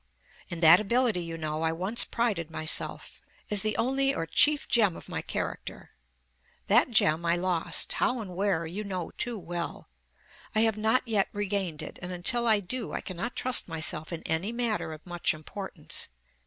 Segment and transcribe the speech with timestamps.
[0.49, 4.97] In that ability you know I once prided myself, as the only or chief gem
[4.97, 5.91] of my character;
[6.65, 9.89] that gem I lost, how and where you know too well.
[10.55, 14.23] I have not yet regained it; and until I do I cannot trust myself in
[14.23, 16.09] any matter of much importance.